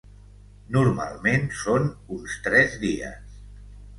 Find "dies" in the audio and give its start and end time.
2.87-3.39